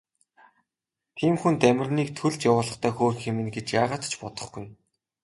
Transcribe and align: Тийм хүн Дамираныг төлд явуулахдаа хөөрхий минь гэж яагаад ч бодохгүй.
Тийм 1.17 1.33
хүн 1.41 1.55
Дамираныг 1.61 2.09
төлд 2.19 2.39
явуулахдаа 2.51 2.91
хөөрхий 2.95 3.33
минь 3.35 3.53
гэж 3.55 3.67
яагаад 3.81 4.03
ч 4.11 4.13
бодохгүй. 4.21 4.65